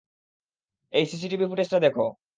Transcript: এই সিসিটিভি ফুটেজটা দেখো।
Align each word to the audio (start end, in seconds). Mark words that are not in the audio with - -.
এই 0.93 1.05
সিসিটিভি 1.11 1.45
ফুটেজটা 1.49 1.77
দেখো। 1.79 2.05